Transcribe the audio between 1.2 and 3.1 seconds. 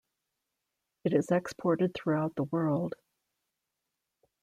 exported throughout the world.